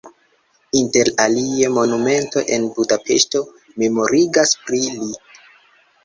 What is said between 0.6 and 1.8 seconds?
Inter alie